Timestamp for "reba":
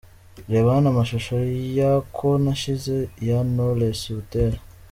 0.51-0.69